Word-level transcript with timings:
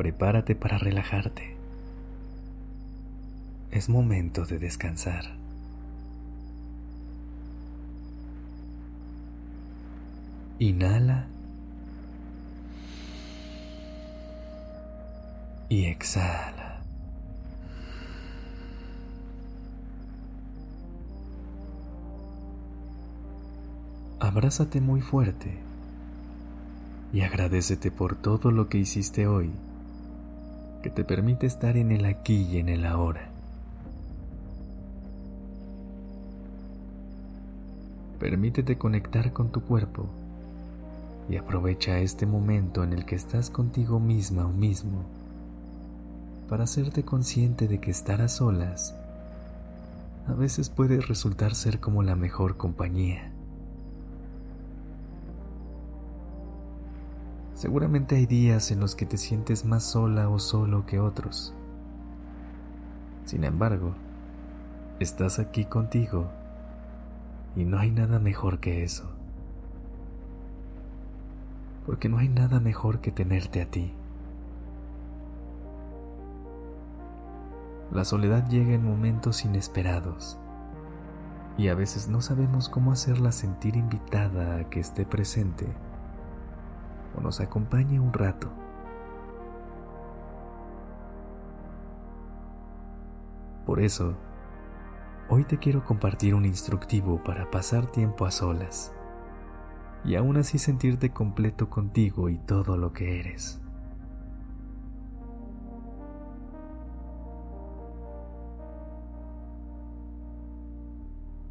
Prepárate 0.00 0.54
para 0.54 0.78
relajarte. 0.78 1.54
Es 3.70 3.90
momento 3.90 4.46
de 4.46 4.58
descansar. 4.58 5.26
Inhala 10.58 11.26
y 15.68 15.84
exhala. 15.84 16.80
Abrázate 24.18 24.80
muy 24.80 25.02
fuerte 25.02 25.58
y 27.12 27.20
agradecete 27.20 27.90
por 27.90 28.16
todo 28.16 28.50
lo 28.50 28.70
que 28.70 28.78
hiciste 28.78 29.26
hoy, 29.26 29.50
que 30.82 30.90
te 30.90 31.04
permite 31.04 31.46
estar 31.46 31.76
en 31.76 31.90
el 31.90 32.04
aquí 32.04 32.46
y 32.50 32.58
en 32.58 32.68
el 32.68 32.86
ahora. 32.86 33.30
Permítete 38.18 38.76
conectar 38.76 39.32
con 39.32 39.50
tu 39.50 39.62
cuerpo 39.62 40.06
y 41.28 41.36
aprovecha 41.36 41.98
este 42.00 42.26
momento 42.26 42.84
en 42.84 42.92
el 42.92 43.04
que 43.04 43.14
estás 43.14 43.50
contigo 43.50 44.00
misma 44.00 44.46
o 44.46 44.50
mismo 44.50 45.04
para 46.48 46.64
hacerte 46.64 47.04
consciente 47.04 47.68
de 47.68 47.78
que 47.78 47.90
estar 47.90 48.20
a 48.20 48.28
solas 48.28 48.94
a 50.28 50.34
veces 50.34 50.68
puede 50.68 51.00
resultar 51.00 51.54
ser 51.54 51.80
como 51.80 52.02
la 52.02 52.14
mejor 52.14 52.56
compañía. 52.56 53.29
Seguramente 57.60 58.16
hay 58.16 58.24
días 58.24 58.70
en 58.70 58.80
los 58.80 58.96
que 58.96 59.04
te 59.04 59.18
sientes 59.18 59.66
más 59.66 59.82
sola 59.82 60.30
o 60.30 60.38
solo 60.38 60.86
que 60.86 60.98
otros. 60.98 61.52
Sin 63.26 63.44
embargo, 63.44 63.92
estás 64.98 65.38
aquí 65.38 65.66
contigo 65.66 66.30
y 67.54 67.66
no 67.66 67.78
hay 67.78 67.90
nada 67.90 68.18
mejor 68.18 68.60
que 68.60 68.82
eso. 68.82 69.10
Porque 71.84 72.08
no 72.08 72.16
hay 72.16 72.30
nada 72.30 72.60
mejor 72.60 73.02
que 73.02 73.12
tenerte 73.12 73.60
a 73.60 73.70
ti. 73.70 73.92
La 77.92 78.06
soledad 78.06 78.48
llega 78.48 78.72
en 78.72 78.86
momentos 78.86 79.44
inesperados 79.44 80.38
y 81.58 81.68
a 81.68 81.74
veces 81.74 82.08
no 82.08 82.22
sabemos 82.22 82.70
cómo 82.70 82.90
hacerla 82.90 83.32
sentir 83.32 83.76
invitada 83.76 84.56
a 84.56 84.70
que 84.70 84.80
esté 84.80 85.04
presente 85.04 85.66
o 87.16 87.20
nos 87.20 87.40
acompañe 87.40 87.98
un 88.00 88.12
rato. 88.12 88.50
Por 93.66 93.80
eso, 93.80 94.16
hoy 95.28 95.44
te 95.44 95.58
quiero 95.58 95.84
compartir 95.84 96.34
un 96.34 96.44
instructivo 96.44 97.22
para 97.22 97.50
pasar 97.50 97.86
tiempo 97.86 98.26
a 98.26 98.30
solas 98.30 98.92
y 100.04 100.16
aún 100.16 100.36
así 100.38 100.58
sentirte 100.58 101.10
completo 101.10 101.68
contigo 101.68 102.28
y 102.28 102.38
todo 102.38 102.76
lo 102.76 102.92
que 102.92 103.20
eres. 103.20 103.60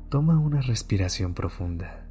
Toma 0.09 0.40
una 0.40 0.59
respiración 0.62 1.36
profunda. 1.36 2.09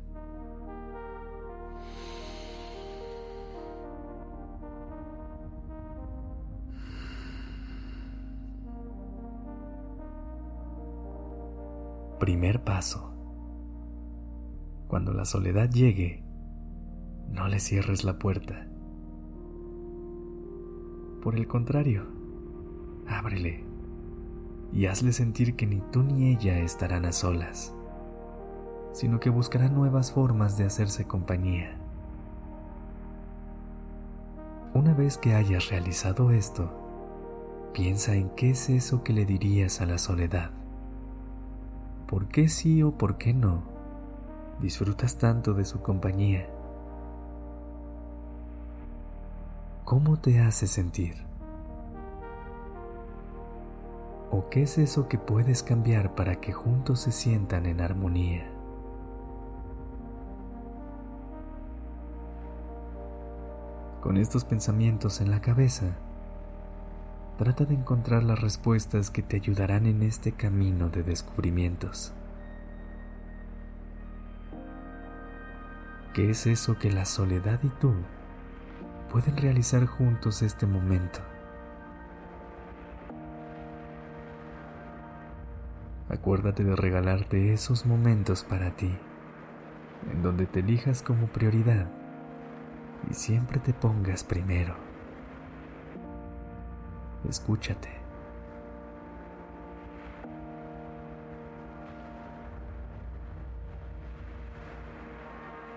Primer 12.18 12.64
paso. 12.64 13.14
Cuando 14.88 15.12
la 15.12 15.24
soledad 15.24 15.70
llegue, 15.70 16.24
no 17.30 17.48
le 17.48 17.60
cierres 17.60 18.04
la 18.04 18.18
puerta. 18.18 18.66
Por 21.22 21.36
el 21.36 21.46
contrario, 21.46 22.06
ábrele 23.06 23.64
y 24.72 24.86
hazle 24.86 25.12
sentir 25.12 25.56
que 25.56 25.66
ni 25.66 25.80
tú 25.92 26.02
ni 26.02 26.32
ella 26.32 26.58
estarán 26.58 27.04
a 27.04 27.12
solas 27.12 27.74
sino 28.98 29.20
que 29.20 29.30
buscará 29.30 29.68
nuevas 29.68 30.10
formas 30.10 30.58
de 30.58 30.64
hacerse 30.64 31.06
compañía. 31.06 31.76
Una 34.74 34.92
vez 34.92 35.16
que 35.16 35.34
hayas 35.34 35.68
realizado 35.68 36.32
esto, 36.32 37.70
piensa 37.72 38.14
en 38.14 38.30
qué 38.30 38.50
es 38.50 38.68
eso 38.68 39.04
que 39.04 39.12
le 39.12 39.24
dirías 39.24 39.80
a 39.80 39.86
la 39.86 39.98
soledad. 39.98 40.50
¿Por 42.08 42.28
qué 42.28 42.48
sí 42.48 42.82
o 42.82 42.92
por 42.92 43.18
qué 43.18 43.34
no 43.34 43.60
disfrutas 44.62 45.18
tanto 45.18 45.52
de 45.52 45.66
su 45.66 45.82
compañía? 45.82 46.48
¿Cómo 49.84 50.16
te 50.16 50.40
hace 50.40 50.66
sentir? 50.66 51.16
¿O 54.30 54.48
qué 54.48 54.62
es 54.62 54.78
eso 54.78 55.06
que 55.06 55.18
puedes 55.18 55.62
cambiar 55.62 56.14
para 56.14 56.36
que 56.40 56.54
juntos 56.54 57.00
se 57.00 57.12
sientan 57.12 57.66
en 57.66 57.82
armonía? 57.82 58.50
Con 64.00 64.16
estos 64.16 64.46
pensamientos 64.46 65.20
en 65.20 65.30
la 65.30 65.42
cabeza, 65.42 65.98
trata 67.38 67.64
de 67.64 67.74
encontrar 67.74 68.24
las 68.24 68.40
respuestas 68.40 69.10
que 69.10 69.22
te 69.22 69.36
ayudarán 69.36 69.86
en 69.86 70.02
este 70.02 70.32
camino 70.32 70.88
de 70.88 71.04
descubrimientos. 71.04 72.12
¿Qué 76.12 76.30
es 76.30 76.48
eso 76.48 76.76
que 76.80 76.90
la 76.90 77.04
soledad 77.04 77.60
y 77.62 77.68
tú 77.68 77.94
pueden 79.12 79.36
realizar 79.36 79.86
juntos 79.86 80.42
este 80.42 80.66
momento? 80.66 81.20
Acuérdate 86.08 86.64
de 86.64 86.74
regalarte 86.74 87.52
esos 87.52 87.86
momentos 87.86 88.42
para 88.42 88.72
ti, 88.72 88.92
en 90.10 90.22
donde 90.22 90.46
te 90.46 90.58
elijas 90.58 91.02
como 91.02 91.28
prioridad 91.28 91.86
y 93.08 93.14
siempre 93.14 93.60
te 93.60 93.72
pongas 93.72 94.24
primero. 94.24 94.87
Escúchate. 97.28 97.90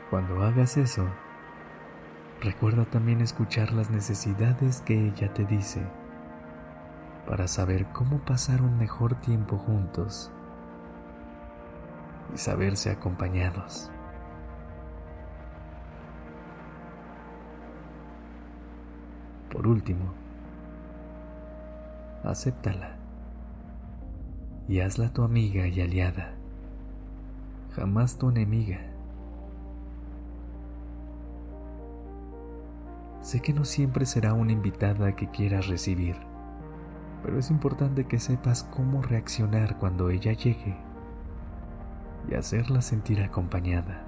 Cuando 0.09 0.43
hagas 0.43 0.77
eso, 0.77 1.07
recuerda 2.41 2.85
también 2.85 3.21
escuchar 3.21 3.71
las 3.73 3.89
necesidades 3.89 4.81
que 4.81 5.07
ella 5.07 5.33
te 5.33 5.45
dice 5.45 5.81
para 7.27 7.47
saber 7.47 7.85
cómo 7.93 8.19
pasar 8.19 8.61
un 8.61 8.77
mejor 8.77 9.15
tiempo 9.15 9.57
juntos 9.57 10.31
y 12.33 12.37
saberse 12.37 12.91
acompañados. 12.91 13.89
Por 19.49 19.67
último, 19.67 20.20
acéptala 22.23 22.97
y 24.67 24.79
hazla 24.79 25.11
tu 25.11 25.23
amiga 25.23 25.67
y 25.67 25.81
aliada, 25.81 26.33
jamás 27.75 28.17
tu 28.17 28.29
enemiga. 28.29 28.79
Sé 33.21 33.41
que 33.41 33.53
no 33.53 33.65
siempre 33.65 34.05
será 34.05 34.33
una 34.33 34.51
invitada 34.51 35.15
que 35.15 35.29
quieras 35.29 35.67
recibir, 35.67 36.15
pero 37.23 37.37
es 37.37 37.51
importante 37.51 38.05
que 38.05 38.19
sepas 38.19 38.63
cómo 38.63 39.01
reaccionar 39.01 39.77
cuando 39.77 40.09
ella 40.09 40.33
llegue 40.33 40.75
y 42.29 42.35
hacerla 42.35 42.81
sentir 42.81 43.21
acompañada. 43.21 44.03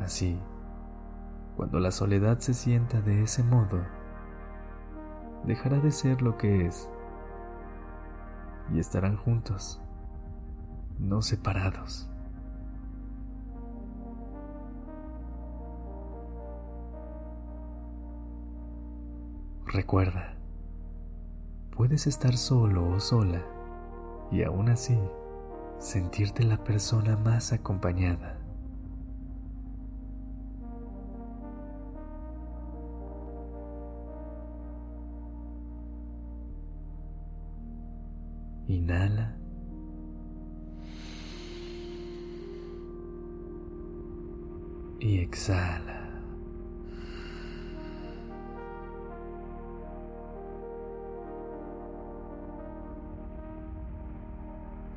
Así, 0.00 0.38
Cuando 1.56 1.80
la 1.80 1.90
soledad 1.90 2.38
se 2.38 2.54
sienta 2.54 3.00
de 3.00 3.24
ese 3.24 3.42
modo, 3.42 3.80
dejará 5.48 5.80
de 5.80 5.90
ser 5.90 6.20
lo 6.20 6.36
que 6.36 6.66
es 6.66 6.90
y 8.72 8.78
estarán 8.78 9.16
juntos, 9.16 9.80
no 10.98 11.22
separados. 11.22 12.10
Recuerda, 19.64 20.34
puedes 21.74 22.06
estar 22.06 22.36
solo 22.36 22.86
o 22.86 23.00
sola 23.00 23.42
y 24.30 24.42
aún 24.42 24.68
así 24.68 24.98
sentirte 25.78 26.44
la 26.44 26.62
persona 26.62 27.16
más 27.16 27.54
acompañada. 27.54 28.38
Inhala. 38.68 39.34
Y 45.00 45.20
exhala. 45.20 45.98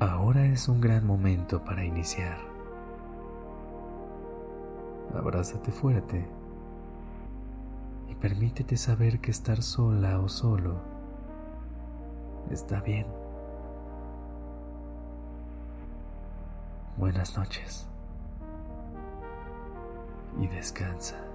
Ahora 0.00 0.44
es 0.46 0.68
un 0.68 0.80
gran 0.80 1.06
momento 1.06 1.64
para 1.64 1.82
iniciar. 1.84 2.36
Abrázate 5.14 5.72
fuerte 5.72 6.26
y 8.10 8.14
permítete 8.16 8.76
saber 8.76 9.20
que 9.20 9.30
estar 9.30 9.62
sola 9.62 10.20
o 10.20 10.28
solo 10.28 10.80
está 12.50 12.80
bien. 12.80 13.21
Buenas 17.02 17.36
noches 17.36 17.88
y 20.38 20.46
descansa. 20.46 21.31